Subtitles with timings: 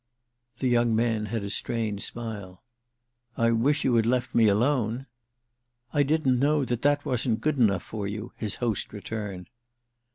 [0.57, 2.63] The young man had a strained smile.
[3.37, 5.05] "I wish you had left me alone!"
[5.93, 9.47] "I didn't know that that wasn't good enough for you," his host returned.